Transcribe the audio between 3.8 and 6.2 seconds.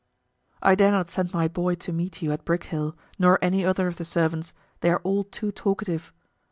of the servants, they are all too talkative.